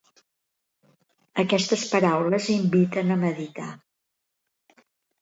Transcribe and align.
Aquestes 1.43 1.85
paraules 1.93 2.49
inviten 2.57 3.15
a 3.15 3.21
meditar. 3.29 3.71